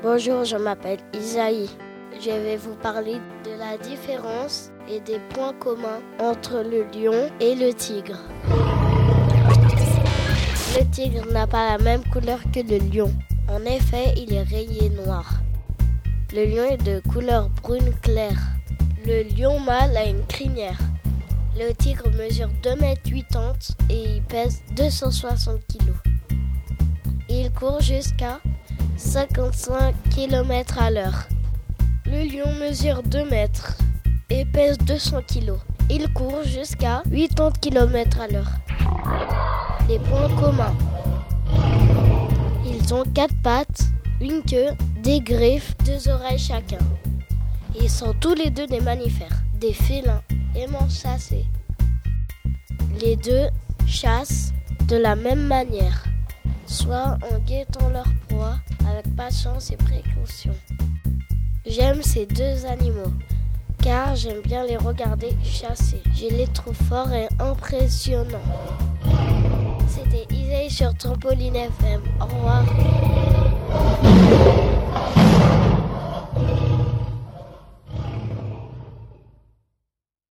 [0.00, 1.68] Bonjour, je m'appelle Isaïe.
[2.20, 7.56] Je vais vous parler de la différence et des points communs entre le lion et
[7.56, 8.16] le tigre.
[10.76, 13.12] Le tigre n'a pas la même couleur que le lion.
[13.50, 15.40] En effet, il est rayé noir.
[16.32, 18.38] Le lion est de couleur brune claire.
[19.04, 20.78] Le lion mâle a une crinière.
[21.58, 23.52] Le tigre mesure 2 mètres 80
[23.90, 25.92] et il pèse 260 kg.
[27.28, 28.38] Il court jusqu'à
[28.98, 31.28] 55 km à l'heure.
[32.04, 33.78] Le lion mesure 2 mètres
[34.28, 35.52] et pèse 200 kg.
[35.88, 38.50] Il court jusqu'à 80 km à l'heure.
[39.88, 40.74] Les points communs.
[42.66, 43.84] Ils ont quatre pattes,
[44.20, 44.70] une queue,
[45.00, 46.78] des griffes, deux oreilles chacun.
[47.80, 50.22] Ils sont tous les deux des mammifères, des félins,
[50.56, 51.44] aimant chasser.
[53.00, 53.46] Les deux
[53.86, 54.52] chassent
[54.88, 56.04] de la même manière,
[56.66, 57.87] soit en guettant
[59.28, 60.54] patience et précaution.
[61.66, 63.12] J'aime ces deux animaux
[63.82, 66.02] car j'aime bien les regarder chasser.
[66.14, 68.38] Je les trouve forts et impressionnants.
[69.86, 72.00] C'était Isaïe sur Trampoline FM.
[72.22, 72.64] Au revoir.